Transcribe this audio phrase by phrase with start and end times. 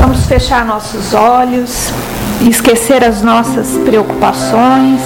[0.00, 1.92] Vamos fechar nossos olhos,
[2.40, 5.02] esquecer as nossas preocupações,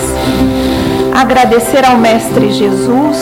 [1.12, 3.18] agradecer ao Mestre Jesus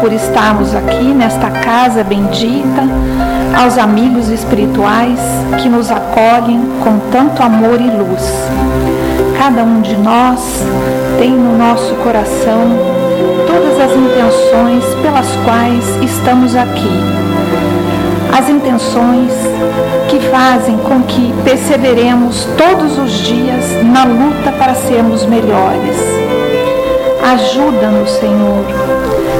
[0.00, 2.82] por estarmos aqui nesta casa bendita,
[3.56, 5.20] aos amigos espirituais
[5.62, 8.28] que nos acolhem com tanto amor e luz.
[9.38, 10.40] Cada um de nós
[11.18, 12.76] tem no nosso coração
[13.46, 16.90] todas as intenções pelas quais estamos aqui.
[18.36, 19.30] As intenções
[20.14, 25.96] que fazem com que perseveremos todos os dias na luta para sermos melhores.
[27.32, 28.64] Ajuda-nos, Senhor,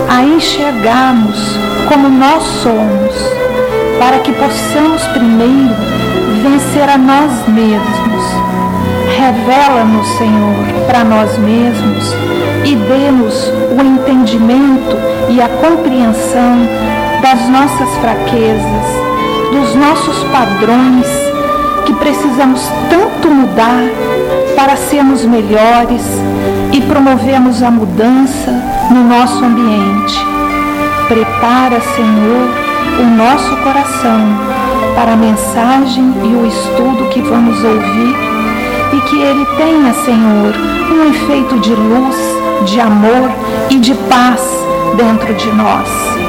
[0.08, 1.38] a enxergarmos
[1.88, 3.14] como nós somos,
[4.00, 5.74] para que possamos primeiro
[6.42, 8.24] vencer a nós mesmos.
[9.16, 12.12] Revela-nos, Senhor, para nós mesmos
[12.64, 13.48] e dê-nos
[13.78, 14.96] o entendimento
[15.28, 16.66] e a compreensão
[17.22, 19.03] das nossas fraquezas,
[19.54, 21.06] dos nossos padrões
[21.86, 23.84] que precisamos tanto mudar
[24.56, 26.02] para sermos melhores
[26.72, 28.50] e promovermos a mudança
[28.90, 30.18] no nosso ambiente.
[31.06, 32.48] Prepara, Senhor,
[32.98, 34.20] o nosso coração
[34.96, 38.16] para a mensagem e o estudo que vamos ouvir
[38.92, 40.54] e que ele tenha, Senhor,
[40.92, 42.16] um efeito de luz,
[42.66, 43.30] de amor
[43.70, 44.40] e de paz
[44.96, 46.23] dentro de nós.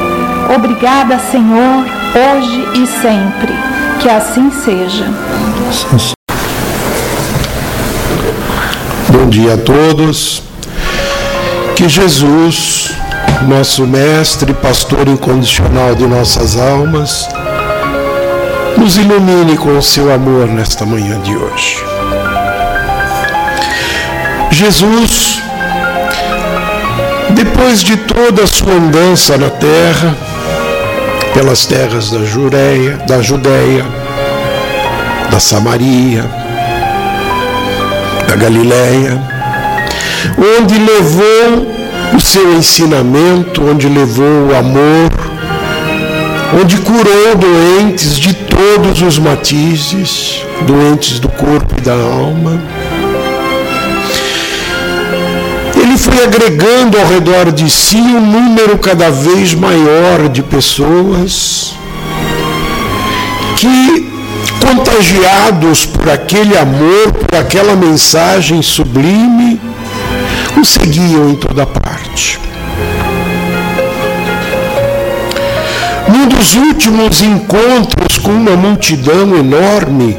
[0.53, 3.53] Obrigada, Senhor, hoje e sempre.
[3.99, 5.05] Que assim seja.
[9.09, 10.43] Bom dia a todos.
[11.75, 12.91] Que Jesus,
[13.47, 17.27] nosso mestre, pastor incondicional de nossas almas,
[18.77, 21.83] nos ilumine com o seu amor nesta manhã de hoje.
[24.51, 25.41] Jesus,
[27.31, 30.24] depois de toda a sua andança na terra,
[31.35, 33.85] pelas terras da Jureia, da Judéia,
[35.29, 36.23] da Samaria,
[38.25, 39.21] da Galiléia,
[40.37, 41.75] onde levou
[42.15, 45.11] o seu ensinamento, onde levou o amor,
[46.61, 52.61] onde curou doentes de todos os matizes, doentes do corpo e da alma.
[55.95, 61.73] Ele foi agregando ao redor de si um número cada vez maior de pessoas
[63.55, 64.05] que,
[64.59, 69.57] contagiados por aquele amor, por aquela mensagem sublime,
[70.61, 72.41] o seguiam em toda parte.
[76.09, 80.17] Num dos últimos encontros com uma multidão enorme,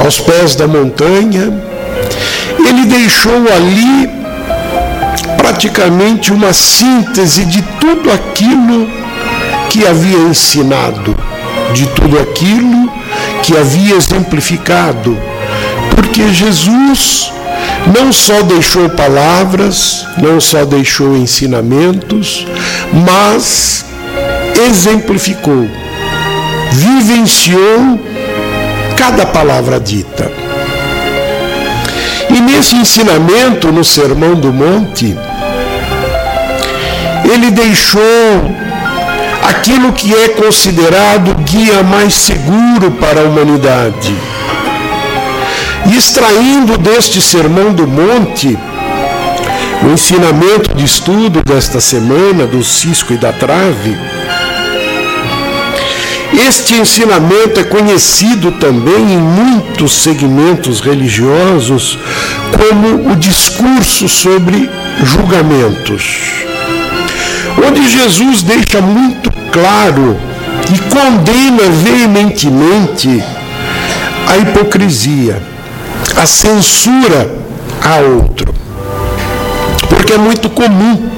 [0.00, 1.73] aos pés da montanha,
[2.66, 4.08] ele deixou ali
[5.36, 8.88] praticamente uma síntese de tudo aquilo
[9.70, 11.14] que havia ensinado,
[11.72, 12.90] de tudo aquilo
[13.42, 15.16] que havia exemplificado,
[15.94, 17.32] porque Jesus
[17.94, 22.46] não só deixou palavras, não só deixou ensinamentos,
[22.92, 23.84] mas
[24.68, 25.68] exemplificou,
[26.72, 28.00] vivenciou
[28.96, 30.43] cada palavra dita.
[32.34, 35.16] E nesse ensinamento, no Sermão do Monte,
[37.32, 38.02] ele deixou
[39.48, 44.12] aquilo que é considerado o guia mais seguro para a humanidade.
[45.86, 48.58] E extraindo deste Sermão do Monte,
[49.84, 53.96] o ensinamento de estudo desta semana, do cisco e da trave,
[56.38, 61.98] este ensinamento é conhecido também em muitos segmentos religiosos
[62.52, 64.68] como o discurso sobre
[65.02, 66.44] julgamentos,
[67.66, 70.16] onde Jesus deixa muito claro
[70.72, 73.22] e condena veementemente
[74.26, 75.40] a hipocrisia,
[76.16, 77.30] a censura
[77.82, 78.54] a outro.
[79.88, 81.10] Porque é muito comum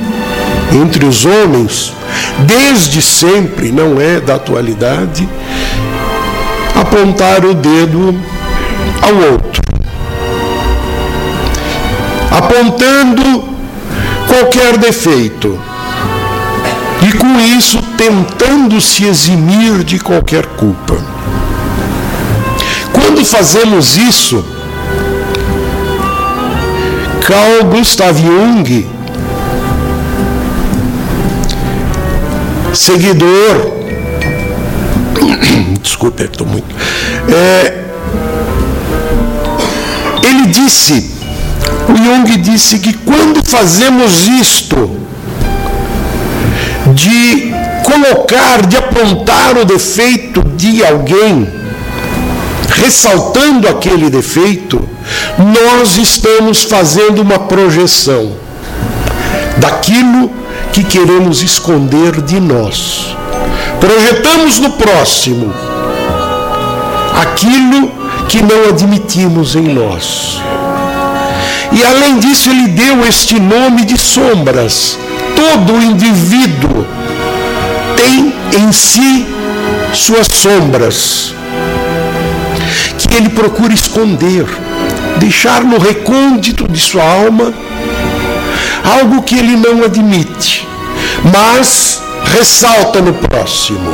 [0.72, 1.95] entre os homens
[2.46, 5.28] desde sempre, não é da atualidade,
[6.74, 8.14] apontar o dedo
[9.02, 9.62] ao outro,
[12.30, 13.44] apontando
[14.28, 15.58] qualquer defeito
[17.02, 20.96] e com isso tentando se eximir de qualquer culpa.
[22.92, 24.44] Quando fazemos isso,
[27.26, 28.95] Carl Gustav Jung
[32.76, 33.72] seguidor.
[35.82, 36.74] Desculpe, estou muito.
[37.32, 37.84] É,
[40.22, 41.12] ele disse,
[41.88, 45.06] o Jung disse que quando fazemos isto,
[46.94, 47.52] de
[47.82, 51.48] colocar, de apontar o defeito de alguém,
[52.68, 54.80] ressaltando aquele defeito,
[55.38, 58.32] nós estamos fazendo uma projeção
[59.58, 60.30] daquilo
[60.72, 63.16] que queremos esconder de nós.
[63.80, 65.52] Projetamos no próximo
[67.20, 67.90] aquilo
[68.28, 70.40] que não admitimos em nós.
[71.72, 74.98] E além disso, ele deu este nome de sombras.
[75.34, 76.86] Todo indivíduo
[77.96, 79.26] tem em si
[79.92, 81.34] suas sombras,
[82.98, 84.46] que ele procura esconder,
[85.18, 87.52] deixar no recôndito de sua alma
[88.86, 90.66] algo que ele não admite,
[91.32, 93.90] mas ressalta no próximo.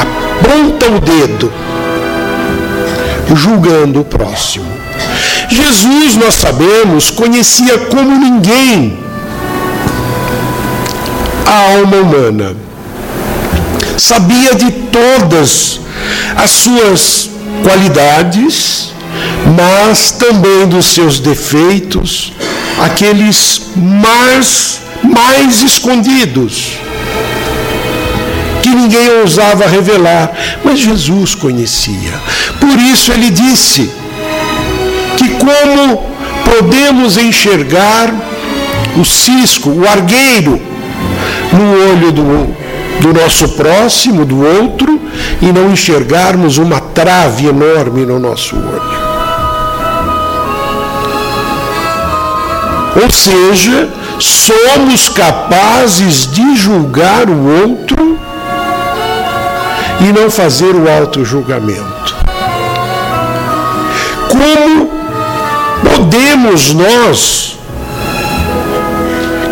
[0.00, 1.52] Aponta o dedo,
[3.34, 4.66] julgando o próximo.
[5.48, 8.98] Jesus, nós sabemos, conhecia como ninguém
[11.46, 12.56] a alma humana.
[13.96, 15.80] Sabia de todas
[16.36, 17.30] as suas
[17.62, 18.92] qualidades,
[19.56, 22.32] mas também dos seus defeitos,
[22.84, 26.78] aqueles mais, mais escondidos,
[28.62, 30.32] que ninguém ousava revelar,
[30.64, 32.12] mas Jesus conhecia.
[32.58, 33.90] Por isso ele disse
[35.16, 36.10] que como
[36.44, 38.12] podemos enxergar
[38.96, 40.60] o cisco, o argueiro,
[41.52, 42.56] no olho do,
[43.00, 45.00] do nosso próximo, do outro,
[45.40, 48.99] e não enxergarmos uma trave enorme no nosso olho.
[52.96, 53.88] Ou seja,
[54.18, 58.18] somos capazes de julgar o outro
[60.00, 62.16] e não fazer o auto-julgamento.
[64.28, 64.90] Como
[65.94, 67.58] podemos nós,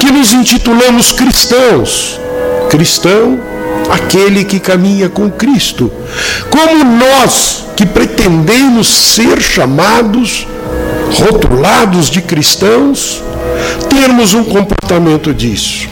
[0.00, 2.19] que nos intitulamos cristãos,
[2.70, 3.38] cristão,
[3.91, 5.91] aquele que caminha com Cristo,
[6.50, 10.46] como nós que pretendemos ser chamados,
[11.20, 13.23] rotulados de cristãos,
[13.88, 15.88] termos um comportamento disso.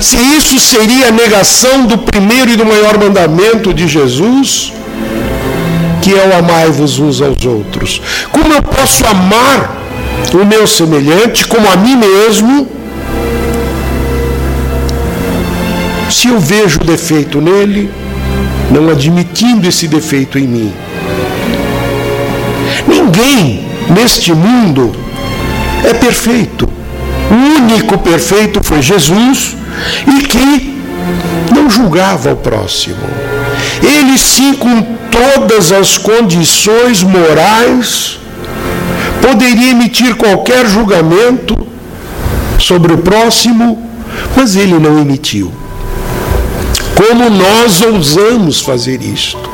[0.00, 4.72] Se isso seria a negação do primeiro e do maior mandamento de Jesus,
[6.02, 8.02] que é o amai-vos uns aos outros.
[8.30, 9.82] Como eu posso amar
[10.34, 12.68] o meu semelhante como a mim mesmo,
[16.10, 17.90] se eu vejo defeito nele,
[18.70, 20.72] não admitindo esse defeito em mim?
[22.86, 24.94] Ninguém neste mundo
[25.84, 26.68] é perfeito.
[27.30, 29.56] O único perfeito foi Jesus
[30.06, 30.74] e que
[31.54, 32.96] não julgava o próximo.
[33.82, 38.18] Ele sim, com todas as condições morais,
[39.20, 41.56] poderia emitir qualquer julgamento
[42.58, 43.88] sobre o próximo,
[44.36, 45.52] mas ele não emitiu.
[46.94, 49.50] Como nós ousamos fazer isto?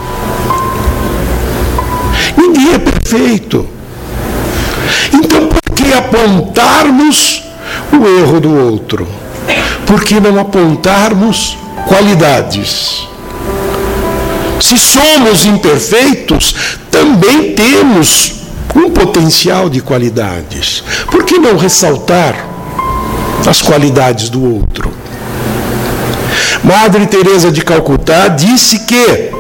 [2.37, 3.67] Ninguém é perfeito.
[6.01, 7.43] Apontarmos
[7.93, 9.07] o erro do outro?
[9.87, 13.07] Por que não apontarmos qualidades?
[14.61, 16.55] Se somos imperfeitos,
[16.91, 18.35] também temos
[18.75, 20.83] um potencial de qualidades.
[21.11, 22.35] Por que não ressaltar
[23.47, 24.93] as qualidades do outro?
[26.63, 29.31] Madre Teresa de Calcutá disse que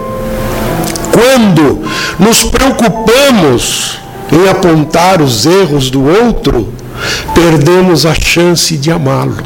[1.13, 1.85] quando
[2.19, 4.00] nos preocupamos
[4.33, 6.73] em apontar os erros do outro,
[7.35, 9.37] perdemos a chance de amá-lo.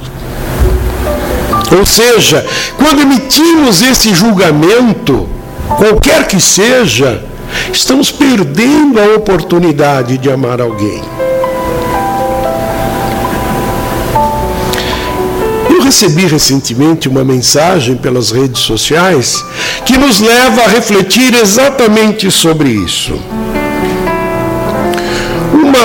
[1.76, 2.44] Ou seja,
[2.76, 5.28] quando emitimos esse julgamento,
[5.76, 7.24] qualquer que seja,
[7.72, 11.02] estamos perdendo a oportunidade de amar alguém.
[15.70, 19.44] Eu recebi recentemente uma mensagem pelas redes sociais
[19.84, 23.18] que nos leva a refletir exatamente sobre isso.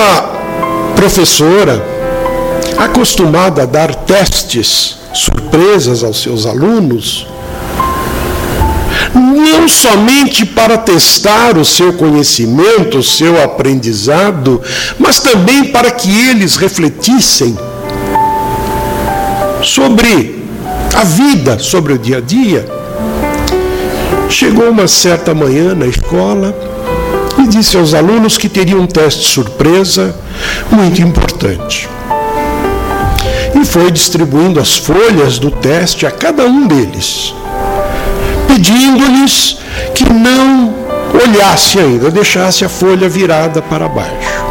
[0.00, 1.84] Uma professora
[2.78, 7.26] acostumada a dar testes surpresas aos seus alunos,
[9.14, 14.62] não somente para testar o seu conhecimento, o seu aprendizado,
[14.98, 17.54] mas também para que eles refletissem
[19.62, 20.46] sobre
[20.96, 22.66] a vida, sobre o dia a dia.
[24.30, 26.69] Chegou uma certa manhã na escola
[27.50, 30.14] disse aos alunos que teria um teste surpresa
[30.70, 31.88] muito importante.
[33.54, 37.34] E foi distribuindo as folhas do teste a cada um deles
[38.60, 39.56] pedindo-lhes
[39.94, 40.74] que não
[41.14, 44.44] olhasse ainda, deixasse a folha virada para baixo.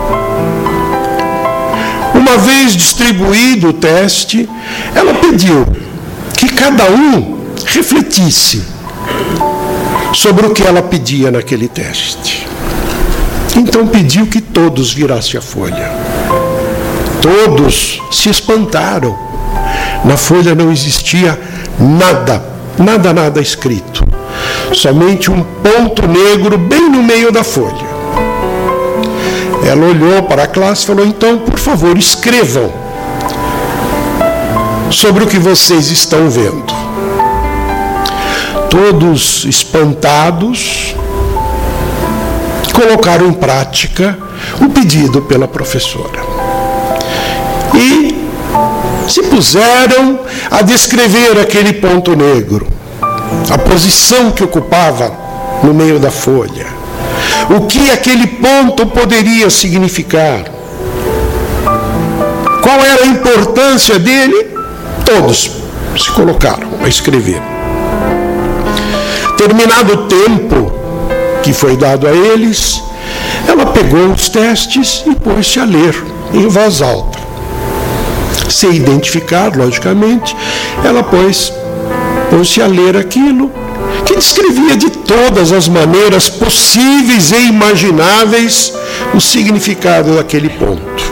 [2.15, 4.49] Uma vez distribuído o teste,
[4.95, 5.65] ela pediu
[6.35, 8.63] que cada um refletisse
[10.13, 12.48] sobre o que ela pedia naquele teste.
[13.59, 15.91] Então pediu que todos virassem a folha.
[17.21, 19.19] Todos se espantaram.
[20.05, 21.37] Na folha não existia
[21.77, 22.41] nada,
[22.77, 24.05] nada, nada escrito.
[24.73, 27.89] Somente um ponto negro bem no meio da folha.
[29.67, 32.71] Ela olhou para a classe e falou: Então, por favor, escrevam
[34.89, 36.73] sobre o que vocês estão vendo.
[38.69, 40.95] Todos espantados,
[42.79, 44.17] colocaram em prática
[44.61, 46.21] o pedido pela professora.
[47.75, 48.17] E
[49.09, 52.65] se puseram a descrever aquele ponto negro,
[53.49, 55.11] a posição que ocupava
[55.61, 56.67] no meio da folha,
[57.49, 60.45] o que aquele ponto poderia significar,
[62.61, 64.47] qual era a importância dele,
[65.03, 65.51] todos
[65.97, 67.41] se colocaram a escrever.
[69.37, 70.78] Terminado o tempo
[71.49, 72.79] que foi dado a eles,
[73.47, 75.95] ela pegou os testes e pôs-se a ler
[76.31, 77.17] em voz alta.
[78.51, 80.37] Sem identificar, logicamente,
[80.85, 81.51] ela pôs,
[82.29, 83.51] pôs-se a ler aquilo
[84.05, 88.71] que descrevia de todas as maneiras possíveis e imagináveis
[89.15, 91.03] o significado daquele ponto.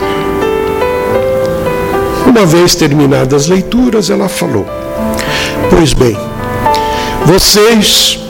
[2.28, 4.68] Uma vez terminadas as leituras, ela falou:
[5.72, 6.16] Pois bem,
[7.26, 8.27] vocês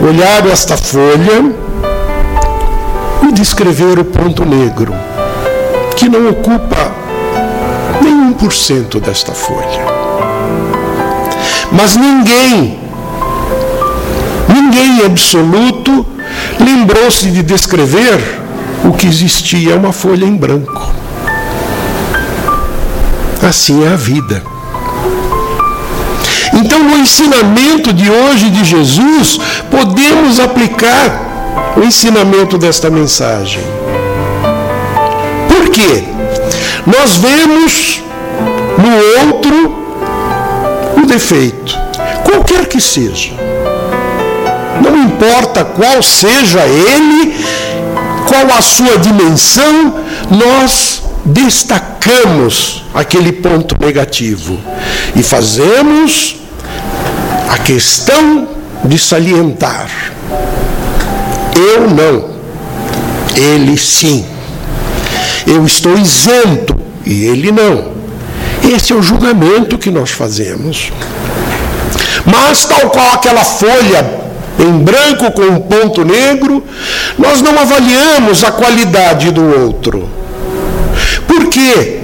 [0.00, 1.54] olharam esta folha
[3.28, 4.94] e descreveram o ponto negro,
[5.96, 6.92] que não ocupa
[8.02, 9.84] nem 1% desta folha.
[11.70, 12.80] Mas ninguém,
[14.48, 16.06] ninguém absoluto,
[16.58, 18.40] lembrou-se de descrever
[18.84, 20.90] o que existia uma folha em branco.
[23.42, 24.49] Assim é a vida.
[26.60, 29.38] Então, no ensinamento de hoje de Jesus,
[29.70, 33.62] podemos aplicar o ensinamento desta mensagem.
[35.48, 36.04] Por quê?
[36.86, 38.02] Nós vemos
[38.76, 39.84] no outro
[41.02, 41.78] o defeito,
[42.24, 43.32] qualquer que seja.
[44.82, 47.36] Não importa qual seja ele,
[48.26, 49.94] qual a sua dimensão,
[50.30, 54.58] nós destacamos aquele ponto negativo
[55.16, 56.39] e fazemos
[57.50, 58.46] a questão
[58.84, 59.90] de salientar.
[61.56, 62.30] Eu não,
[63.34, 64.24] ele sim.
[65.44, 67.90] Eu estou isento e ele não.
[68.72, 70.92] Esse é o julgamento que nós fazemos.
[72.24, 74.20] Mas, tal qual aquela folha
[74.56, 76.64] em branco com um ponto negro,
[77.18, 80.08] nós não avaliamos a qualidade do outro.
[81.26, 81.98] Por que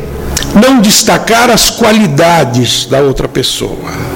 [0.60, 4.15] não destacar as qualidades da outra pessoa?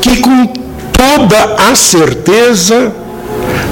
[0.00, 2.92] Que com toda a certeza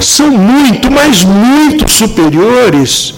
[0.00, 3.14] são muito, mas muito superiores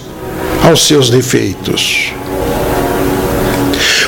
[0.67, 2.13] aos seus defeitos.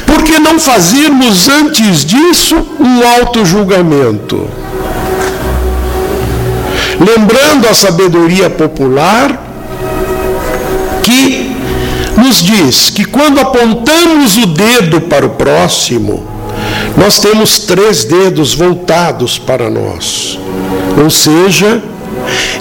[0.06, 4.48] Por que não fazermos antes disso um auto-julgamento?
[7.00, 9.42] Lembrando a sabedoria popular
[11.02, 11.56] que
[12.18, 16.31] nos diz que quando apontamos o dedo para o próximo,
[16.98, 20.40] nós temos três dedos voltados para nós.
[21.02, 21.82] Ou seja,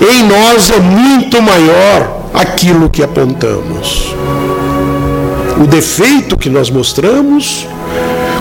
[0.00, 4.14] em nós é muito maior aquilo que apontamos.
[5.62, 7.66] O defeito que nós mostramos,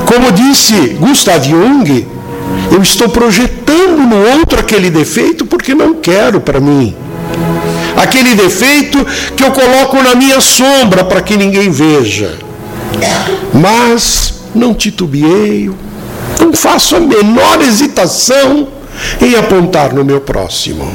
[0.05, 2.07] como disse Gustav Jung,
[2.71, 6.95] eu estou projetando no outro aquele defeito porque não quero para mim.
[7.97, 9.05] Aquele defeito
[9.35, 12.37] que eu coloco na minha sombra para que ninguém veja.
[13.53, 15.77] Mas não titubeio,
[16.39, 18.67] não faço a menor hesitação
[19.21, 20.91] em apontar no meu próximo.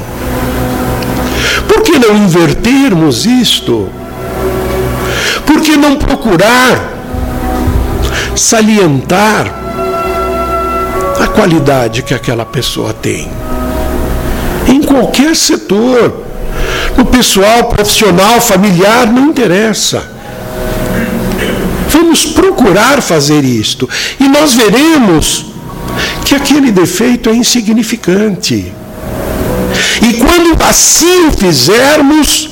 [1.68, 3.88] Por que não invertermos isto?
[5.46, 6.92] Por que não procurar
[8.34, 9.54] salientar
[11.20, 13.30] a qualidade que aquela pessoa tem?
[14.66, 16.24] Em qualquer setor,
[16.96, 20.13] no pessoal, profissional, familiar, não interessa.
[22.14, 23.88] Vamos procurar fazer isto.
[24.20, 25.46] E nós veremos
[26.24, 28.72] que aquele defeito é insignificante.
[30.00, 32.50] E quando assim o fizermos,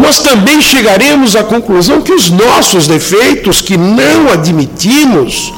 [0.00, 5.52] nós também chegaremos à conclusão que os nossos defeitos, que não admitimos,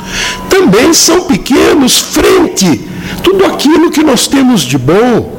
[0.50, 2.86] também são pequenos frente
[3.22, 5.34] tudo aquilo que nós temos de bom.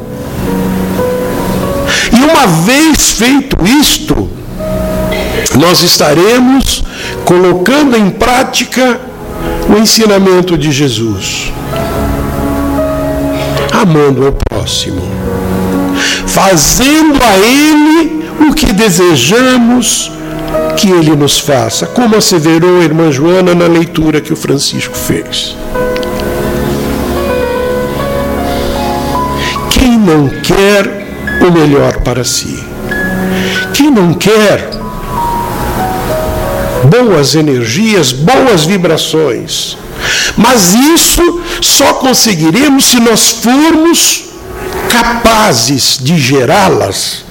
[2.12, 4.37] E uma vez feito isto,
[5.55, 6.83] nós estaremos
[7.25, 8.99] colocando em prática
[9.69, 11.51] o ensinamento de Jesus,
[13.71, 15.01] amando ao próximo,
[16.25, 20.11] fazendo a Ele o que desejamos
[20.77, 25.55] que Ele nos faça, como asseverou a irmã Joana na leitura que o Francisco fez.
[29.71, 31.07] Quem não quer
[31.41, 32.63] o melhor para si?
[33.73, 34.76] Quem não quer
[36.86, 39.77] boas energias, boas vibrações?
[40.36, 44.25] Mas isso só conseguiremos se nós formos
[44.89, 47.24] capazes de gerá-las,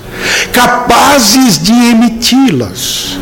[0.53, 3.19] capazes de emiti-las.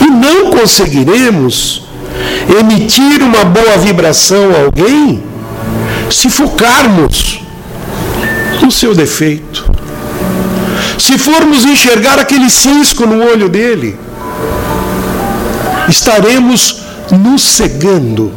[0.00, 1.82] E não conseguiremos
[2.58, 5.22] emitir uma boa vibração a alguém
[6.10, 7.40] se focarmos
[8.62, 9.75] no seu defeito.
[10.98, 13.98] Se formos enxergar aquele cisco no olho dele,
[15.88, 18.32] estaremos nos cegando.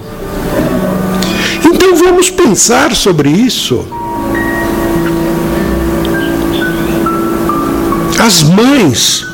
[1.66, 3.86] Então vamos pensar sobre isso.
[8.20, 9.26] As mães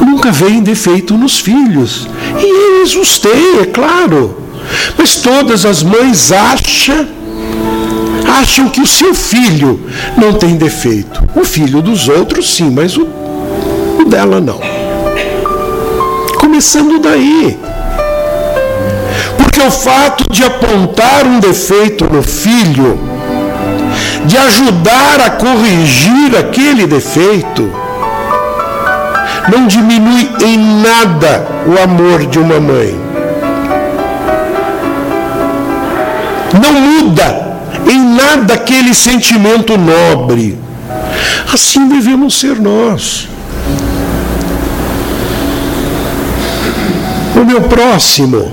[0.00, 2.08] nunca veem defeito nos filhos.
[2.38, 4.36] E eles os têm, é claro.
[4.96, 7.17] Mas todas as mães acham
[8.28, 9.80] acham que o seu filho
[10.16, 11.22] não tem defeito.
[11.34, 13.06] O filho dos outros, sim, mas o,
[13.98, 14.60] o dela não.
[16.38, 17.58] Começando daí.
[19.36, 22.98] Porque o fato de apontar um defeito no filho,
[24.24, 27.70] de ajudar a corrigir aquele defeito,
[29.50, 32.98] não diminui em nada o amor de uma mãe.
[36.60, 37.37] Não muda
[38.34, 40.58] em nada aquele sentimento nobre.
[41.52, 43.28] Assim devemos ser nós.
[47.34, 48.52] O meu próximo.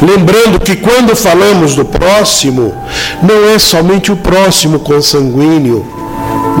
[0.00, 2.74] Lembrando que quando falamos do próximo,
[3.22, 5.86] não é somente o próximo consanguíneo,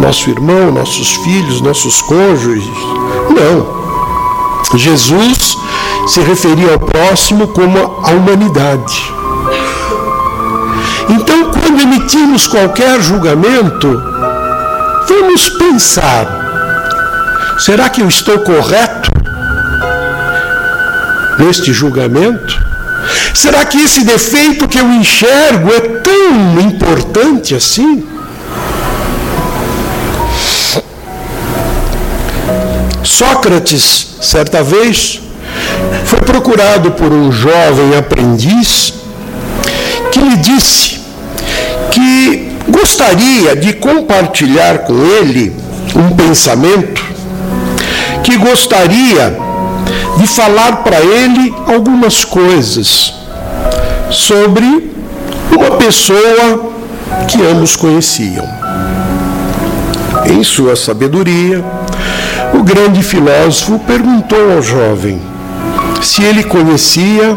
[0.00, 2.64] nosso irmão, nossos filhos, nossos cônjuges.
[3.30, 3.82] Não.
[4.78, 5.56] Jesus
[6.06, 9.11] se referia ao próximo como a humanidade.
[11.92, 14.02] Emitimos qualquer julgamento,
[15.06, 16.26] vamos pensar:
[17.58, 19.10] será que eu estou correto
[21.38, 22.58] neste julgamento?
[23.34, 28.08] Será que esse defeito que eu enxergo é tão importante assim?
[33.04, 35.20] Sócrates, certa vez,
[36.06, 38.94] foi procurado por um jovem aprendiz
[40.10, 41.01] que lhe disse
[42.02, 45.54] que gostaria de compartilhar com ele
[45.94, 47.00] um pensamento,
[48.24, 49.36] que gostaria
[50.16, 53.14] de falar para ele algumas coisas
[54.10, 54.90] sobre
[55.52, 56.72] uma pessoa
[57.28, 58.48] que ambos conheciam.
[60.26, 61.64] Em sua sabedoria,
[62.52, 65.20] o grande filósofo perguntou ao jovem
[66.02, 67.36] se ele conhecia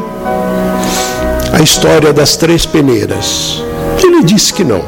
[1.54, 3.65] a história das três peneiras.
[4.06, 4.84] Ele disse que não.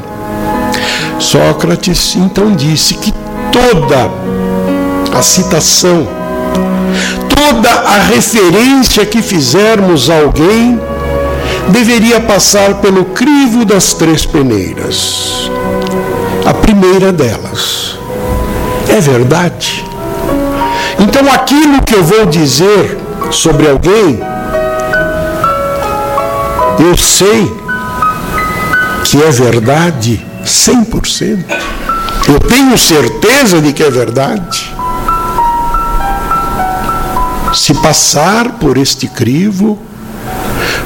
[1.18, 3.12] Sócrates então disse que
[3.52, 4.10] toda
[5.16, 6.06] a citação,
[7.28, 10.80] toda a referência que fizermos a alguém
[11.70, 15.50] deveria passar pelo crivo das três peneiras.
[16.46, 17.98] A primeira delas.
[18.88, 19.84] É verdade?
[21.00, 22.96] Então aquilo que eu vou dizer
[23.30, 24.20] sobre alguém
[26.78, 27.52] eu sei
[29.08, 31.44] que é verdade 100%.
[32.28, 34.70] Eu tenho certeza de que é verdade.
[37.54, 39.78] Se passar por este crivo,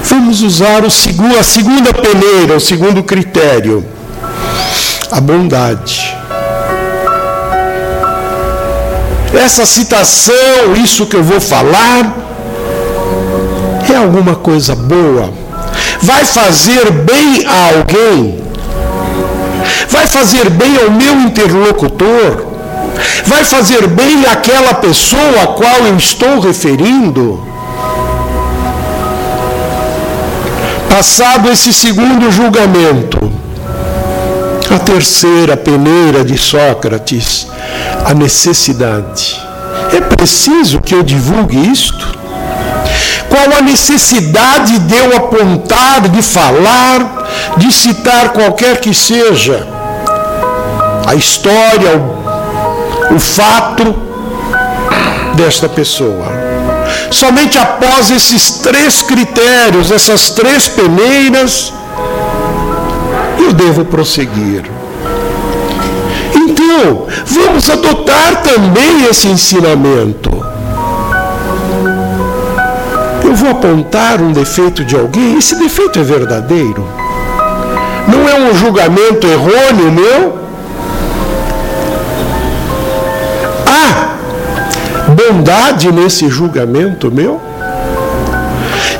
[0.04, 3.84] vamos usar segundo, a segunda peneira, o segundo critério,
[5.10, 6.16] a bondade.
[9.34, 12.16] Essa citação, isso que eu vou falar,
[13.92, 15.41] é alguma coisa boa
[16.02, 18.42] vai fazer bem a alguém?
[19.88, 22.46] Vai fazer bem ao meu interlocutor?
[23.24, 27.42] Vai fazer bem àquela pessoa a qual eu estou referindo?
[30.90, 33.32] Passado esse segundo julgamento,
[34.74, 37.46] a terceira peneira de Sócrates,
[38.04, 39.40] a necessidade.
[39.92, 42.11] É preciso que eu divulgue isto?
[43.32, 49.66] Qual a necessidade de eu apontar, de falar, de citar qualquer que seja
[51.06, 53.94] a história, o, o fato
[55.34, 56.26] desta pessoa?
[57.10, 61.72] Somente após esses três critérios, essas três peneiras,
[63.38, 64.70] eu devo prosseguir.
[66.34, 70.41] Então, vamos adotar também esse ensinamento.
[73.32, 76.86] Eu vou apontar um defeito de alguém, esse defeito é verdadeiro.
[78.06, 80.38] Não é um julgamento errôneo meu.
[83.66, 84.16] Há
[85.12, 87.40] bondade nesse julgamento meu?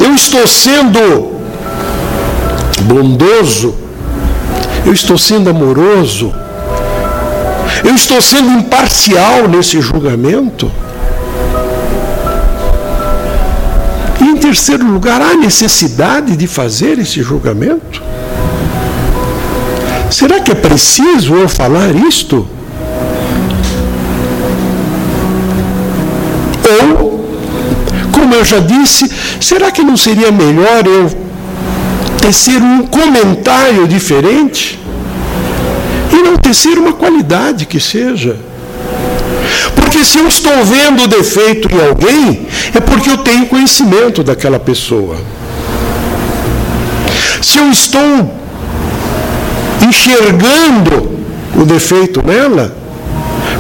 [0.01, 1.31] Eu estou sendo
[2.85, 3.75] bondoso?
[4.87, 6.33] Eu estou sendo amoroso?
[7.85, 10.73] Eu estou sendo imparcial nesse julgamento?
[14.43, 18.03] Terceiro lugar, há necessidade de fazer esse julgamento?
[20.11, 22.47] Será que é preciso eu falar isto?
[26.81, 27.25] Ou,
[28.11, 29.09] como eu já disse,
[29.41, 31.09] será que não seria melhor eu
[32.19, 34.77] tecer um comentário diferente?
[36.13, 38.37] E não tecer uma qualidade que seja.
[39.75, 44.59] Porque se eu estou vendo o defeito em alguém, é porque eu tenho conhecimento daquela
[44.59, 45.17] pessoa.
[47.41, 48.43] Se eu estou
[49.89, 51.11] enxergando
[51.57, 52.77] o defeito nela,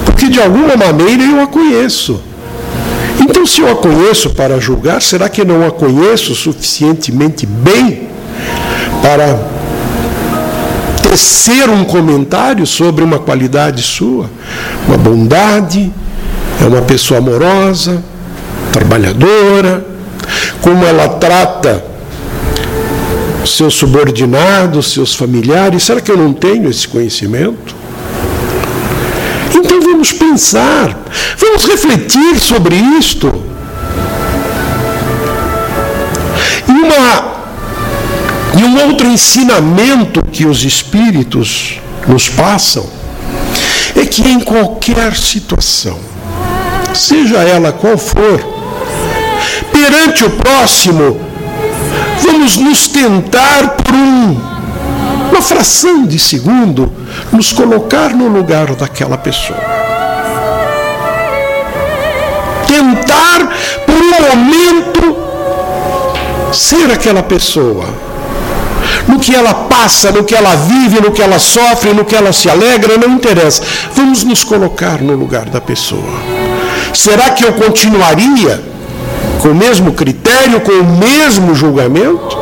[0.04, 2.22] porque de alguma maneira eu a conheço.
[3.20, 8.08] Então, se eu a conheço para julgar, será que não a conheço suficientemente bem
[9.02, 9.51] para
[11.12, 14.30] tecer um comentário sobre uma qualidade sua?
[14.88, 15.92] Uma bondade,
[16.58, 18.02] é uma pessoa amorosa,
[18.72, 19.84] trabalhadora,
[20.62, 21.84] como ela trata
[23.44, 25.82] seus subordinados, seus familiares?
[25.82, 27.74] Será que eu não tenho esse conhecimento?
[29.54, 30.98] Então vamos pensar,
[31.36, 33.30] vamos refletir sobre isto.
[36.66, 37.31] E, uma,
[38.58, 42.86] e um outro ensinamento que os Espíritos nos passam
[43.96, 45.98] é que em qualquer situação,
[46.94, 48.40] seja ela qual for,
[49.72, 51.20] perante o próximo,
[52.22, 54.40] vamos nos tentar por um,
[55.30, 56.92] uma fração de segundo,
[57.32, 59.58] nos colocar no lugar daquela pessoa.
[62.66, 63.48] Tentar
[63.86, 65.16] por um momento
[66.52, 68.01] ser aquela pessoa.
[69.08, 72.32] No que ela passa, no que ela vive, no que ela sofre, no que ela
[72.32, 73.62] se alegra, não interessa.
[73.94, 76.20] Vamos nos colocar no lugar da pessoa.
[76.94, 78.62] Será que eu continuaria
[79.40, 82.36] com o mesmo critério, com o mesmo julgamento?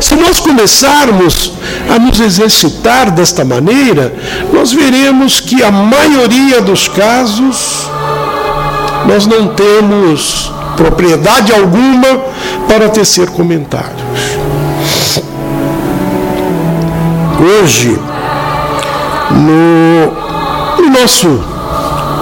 [0.00, 1.52] Se nós começarmos
[1.88, 4.14] a nos exercitar desta maneira,
[4.52, 7.88] nós veremos que a maioria dos casos
[9.06, 12.33] nós não temos propriedade alguma
[12.68, 14.00] para tecer comentários.
[17.40, 17.98] Hoje,
[19.30, 21.28] no, no nosso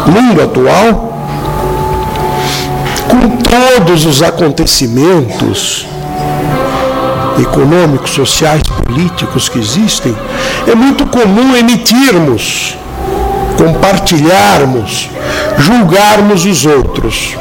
[0.06, 1.12] mundo atual,
[3.08, 5.86] com todos os acontecimentos
[7.40, 10.16] econômicos, sociais, políticos que existem,
[10.66, 12.76] é muito comum emitirmos,
[13.56, 15.08] compartilharmos,
[15.58, 17.36] julgarmos os outros.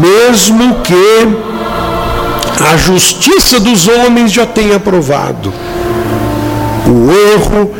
[0.00, 1.28] Mesmo que
[2.72, 5.52] a justiça dos homens já tenha provado
[6.86, 7.74] o erro,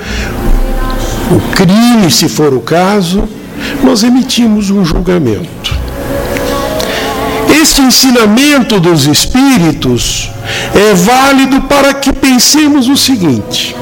[1.31, 3.25] o crime, se for o caso,
[3.83, 5.75] nós emitimos um julgamento.
[7.61, 10.31] Este ensinamento dos Espíritos
[10.75, 13.77] é válido para que pensemos o seguinte: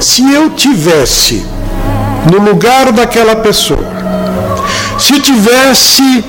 [0.00, 1.44] se eu tivesse
[2.30, 3.86] no lugar daquela pessoa,
[4.98, 6.24] se tivesse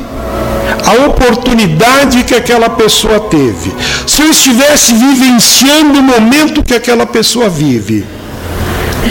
[0.87, 3.73] a oportunidade que aquela pessoa teve,
[4.05, 8.05] se eu estivesse vivenciando o momento que aquela pessoa vive,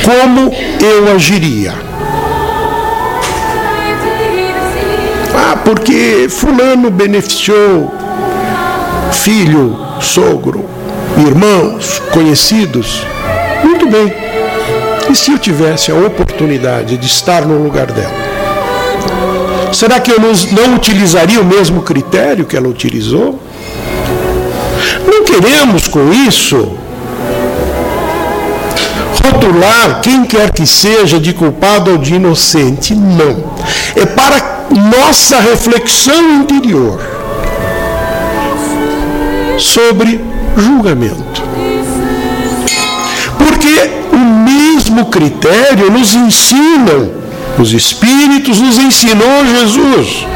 [0.03, 1.75] como eu agiria?
[5.35, 7.93] Ah, porque fulano beneficiou
[9.13, 10.65] filho, sogro,
[11.19, 13.07] irmãos, conhecidos.
[13.63, 14.15] Muito bem.
[15.11, 18.36] E se eu tivesse a oportunidade de estar no lugar dela?
[19.77, 23.39] Será que eu não, utilizaria o mesmo critério que ela utilizou?
[25.07, 26.79] Não queremos com isso
[29.23, 32.95] rotular quem quer que seja de culpado ou de inocente.
[32.95, 33.53] Não.
[33.95, 36.99] É para nossa reflexão interior
[39.59, 40.25] sobre
[40.57, 41.43] julgamento.
[43.37, 47.16] Porque o mesmo critério nos ensinam
[47.59, 50.27] os Espíritos nos ensinou Jesus.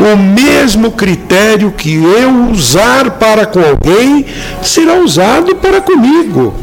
[0.00, 4.26] O mesmo critério que eu usar para com alguém
[4.62, 6.54] será usado para comigo.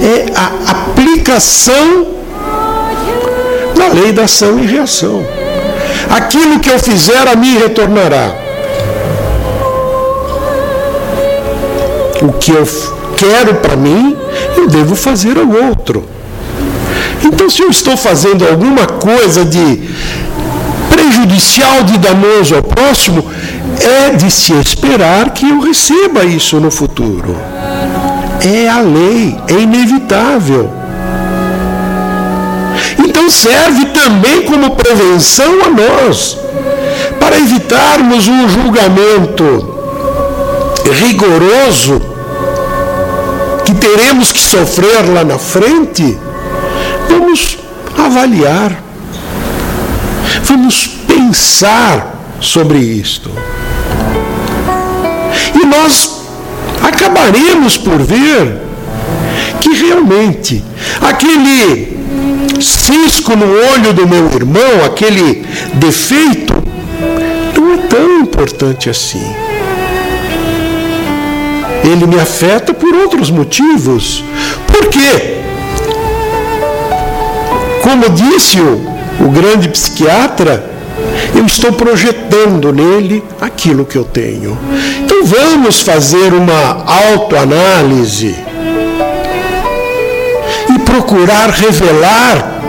[0.00, 2.06] É a aplicação
[3.76, 5.24] da lei da ação e reação.
[6.10, 8.34] Aquilo que eu fizer a mim retornará.
[12.22, 12.66] O que eu
[13.16, 14.16] quero para mim,
[14.56, 16.17] eu devo fazer ao outro.
[17.24, 19.88] Então, se eu estou fazendo alguma coisa de
[20.88, 23.24] prejudicial, de danoso ao próximo,
[23.80, 27.36] é de se esperar que eu receba isso no futuro.
[28.40, 30.70] É a lei, é inevitável.
[32.98, 36.36] Então serve também como prevenção a nós,
[37.18, 39.76] para evitarmos um julgamento
[40.92, 42.00] rigoroso
[43.64, 46.18] que teremos que sofrer lá na frente
[47.08, 47.58] Vamos
[47.96, 48.82] avaliar,
[50.44, 53.30] vamos pensar sobre isto.
[55.54, 56.22] E nós
[56.82, 58.60] acabaremos por ver
[59.60, 60.64] que realmente
[61.00, 61.98] aquele
[62.60, 66.54] cisco no olho do meu irmão, aquele defeito,
[67.56, 69.34] não é tão importante assim.
[71.84, 74.24] Ele me afeta por outros motivos.
[74.66, 75.37] Por quê?
[77.88, 80.62] Como disse o, o grande psiquiatra,
[81.34, 84.58] eu estou projetando nele aquilo que eu tenho.
[85.02, 88.36] Então vamos fazer uma autoanálise
[90.68, 92.60] e procurar revelar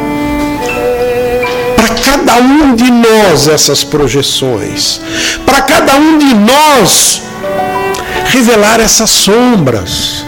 [1.75, 5.01] para cada um de nós essas projeções,
[5.45, 7.23] para cada um de nós
[8.27, 10.23] revelar essas sombras.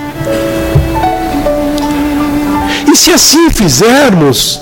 [2.91, 4.59] E se assim fizermos,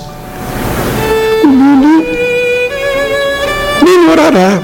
[3.82, 4.60] melhorará.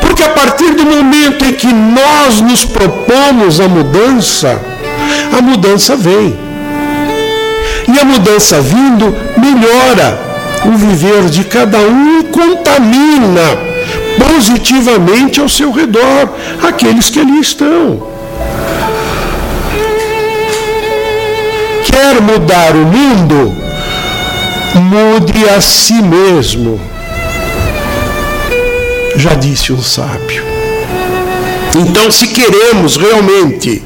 [0.00, 4.60] Porque a partir do momento em que nós nos propomos a mudança,
[5.36, 6.38] a mudança vem.
[7.86, 10.18] E a mudança vindo melhora
[10.66, 13.68] o viver de cada um e contamina
[14.18, 16.28] positivamente ao seu redor
[16.62, 18.06] aqueles que ali estão.
[21.84, 23.57] Quer mudar o mundo?
[24.74, 26.80] Mude a si mesmo
[29.16, 30.44] já disse um sábio.
[31.74, 33.82] Então, se queremos realmente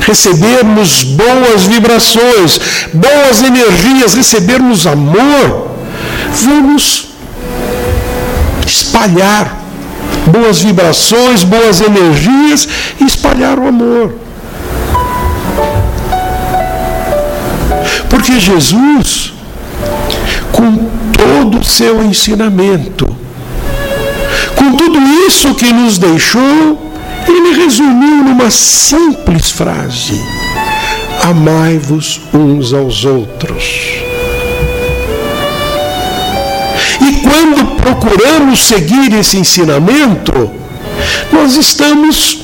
[0.00, 2.60] recebermos boas vibrações,
[2.92, 5.70] boas energias, recebermos amor,
[6.32, 7.08] vamos
[8.66, 9.58] espalhar
[10.26, 12.68] boas vibrações, boas energias
[13.00, 14.14] e espalhar o amor.
[18.08, 19.29] Porque Jesus,
[20.52, 20.76] com
[21.12, 23.06] todo o seu ensinamento,
[24.56, 26.92] com tudo isso que nos deixou,
[27.26, 30.20] ele resumiu numa simples frase:
[31.22, 34.00] Amai-vos uns aos outros.
[37.00, 40.50] E quando procuramos seguir esse ensinamento,
[41.32, 42.42] nós estamos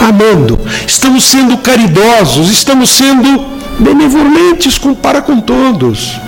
[0.00, 3.46] amando, estamos sendo caridosos, estamos sendo
[3.78, 6.20] benevolentes para com todos.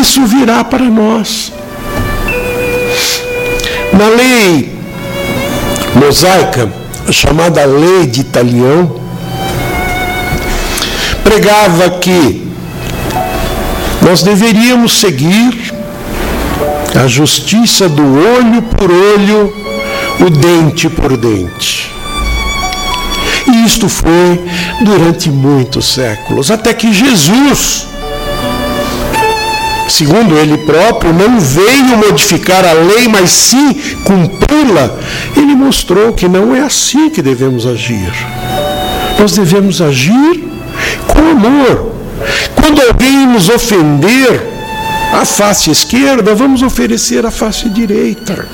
[0.00, 1.52] Isso virá para nós.
[3.92, 4.76] Na lei
[5.94, 6.70] mosaica,
[7.10, 9.00] chamada Lei de Italião,
[11.24, 12.46] pregava que
[14.02, 15.74] nós deveríamos seguir
[16.94, 19.52] a justiça do olho por olho,
[20.20, 21.90] o dente por dente.
[23.48, 24.44] E isto foi
[24.82, 27.86] durante muitos séculos, até que Jesus
[29.96, 33.72] segundo ele próprio, não veio modificar a lei, mas sim
[34.04, 34.94] cumpri-la,
[35.34, 38.12] ele mostrou que não é assim que devemos agir.
[39.18, 40.44] Nós devemos agir
[41.06, 41.92] com amor.
[42.54, 44.42] Quando alguém nos ofender
[45.14, 48.46] a face esquerda, vamos oferecer a face direita.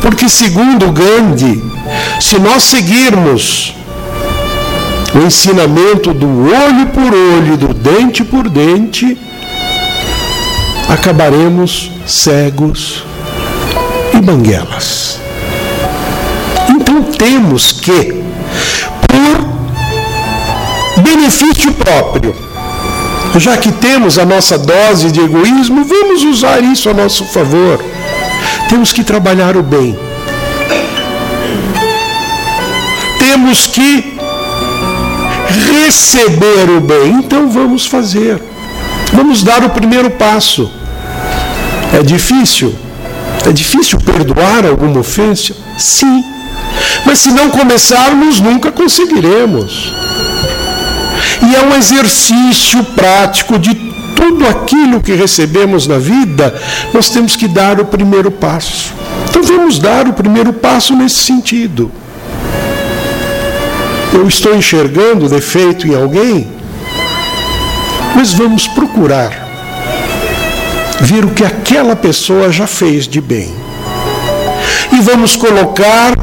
[0.00, 1.62] Porque, segundo Gandhi,
[2.20, 3.76] se nós seguirmos
[5.16, 9.16] o ensinamento do olho por olho, do dente por dente,
[10.88, 13.02] acabaremos cegos
[14.12, 15.18] e banguelas.
[16.68, 18.22] Então temos que,
[19.08, 22.34] por benefício próprio,
[23.38, 27.82] já que temos a nossa dose de egoísmo, vamos usar isso a nosso favor.
[28.68, 29.98] Temos que trabalhar o bem.
[33.18, 34.15] Temos que
[35.56, 37.12] receber o bem.
[37.18, 38.40] Então vamos fazer.
[39.12, 40.70] Vamos dar o primeiro passo.
[41.92, 42.74] É difícil?
[43.46, 45.54] É difícil perdoar alguma ofensa?
[45.78, 46.24] Sim.
[47.04, 49.92] Mas se não começarmos, nunca conseguiremos.
[51.48, 53.74] E é um exercício prático de
[54.16, 56.54] tudo aquilo que recebemos na vida,
[56.92, 58.92] nós temos que dar o primeiro passo.
[59.28, 61.92] Então vamos dar o primeiro passo nesse sentido.
[64.16, 66.48] Eu estou enxergando defeito em alguém,
[68.14, 69.46] mas vamos procurar
[71.02, 73.54] ver o que aquela pessoa já fez de bem.
[74.90, 76.14] E vamos colocar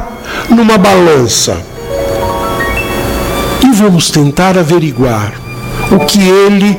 [0.50, 1.56] numa balança.
[3.62, 5.32] E vamos tentar averiguar
[5.92, 6.76] o que ele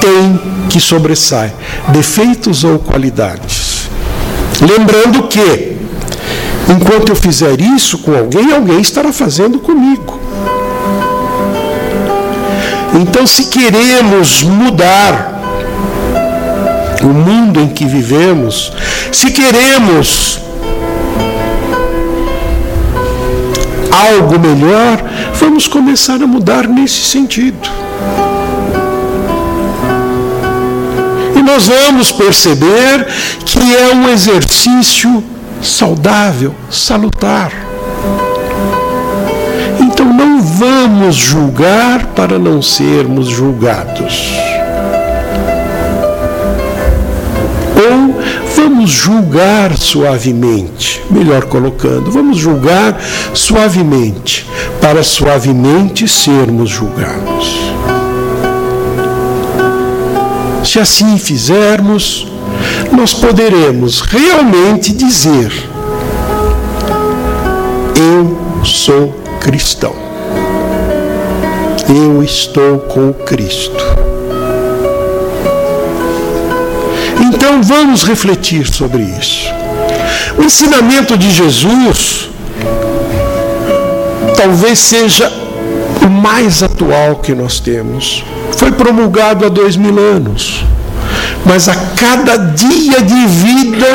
[0.00, 1.52] tem que sobressai,
[1.88, 3.90] defeitos ou qualidades.
[4.60, 5.76] Lembrando que,
[6.70, 10.18] enquanto eu fizer isso com alguém, alguém estará fazendo comigo.
[12.94, 15.40] Então, se queremos mudar
[17.02, 18.72] o mundo em que vivemos,
[19.10, 20.40] se queremos
[23.90, 25.02] algo melhor,
[25.34, 27.68] vamos começar a mudar nesse sentido.
[31.36, 33.06] E nós vamos perceber
[33.44, 35.22] que é um exercício
[35.62, 37.52] saudável, salutar.
[39.80, 44.32] Então não vamos julgar para não sermos julgados.
[47.76, 48.20] Ou
[48.56, 53.00] vamos julgar suavemente, melhor colocando, vamos julgar
[53.34, 54.46] suavemente,
[54.80, 57.70] para suavemente sermos julgados.
[60.64, 62.29] Se assim fizermos,
[62.92, 65.52] nós poderemos realmente dizer:
[67.96, 69.94] Eu sou cristão.
[71.88, 73.84] Eu estou com Cristo.
[77.20, 79.48] Então vamos refletir sobre isso.
[80.38, 82.30] O ensinamento de Jesus
[84.36, 85.30] talvez seja
[86.02, 88.24] o mais atual que nós temos
[88.56, 90.64] foi promulgado há dois mil anos.
[91.50, 93.88] Mas a cada dia de vida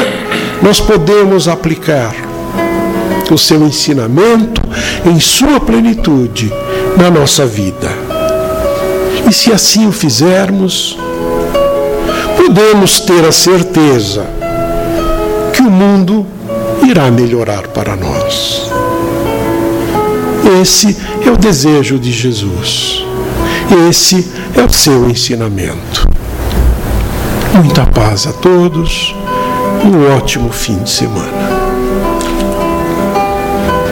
[0.61, 2.13] nós podemos aplicar
[3.31, 4.61] o seu ensinamento
[5.05, 6.51] em sua plenitude
[6.97, 7.87] na nossa vida.
[9.25, 10.99] E se assim o fizermos,
[12.35, 14.25] podemos ter a certeza
[15.53, 16.27] que o mundo
[16.85, 18.69] irá melhorar para nós.
[20.61, 23.05] Esse é o desejo de Jesus.
[23.89, 26.14] Esse é o seu ensinamento.
[27.55, 29.15] Muita paz a todos
[29.81, 31.54] e um ótimo fim de semana.